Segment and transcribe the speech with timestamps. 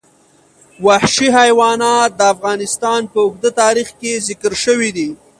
[0.85, 5.09] وحشي حیوانات د افغانستان په اوږده تاریخ کې ذکر شوي دي.